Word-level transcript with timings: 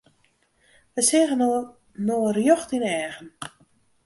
Wy 0.93 1.01
seagen 1.09 1.43
inoar 2.01 2.33
rjocht 2.37 2.71
yn 2.77 2.85
'e 2.87 2.91
eagen. 3.03 3.29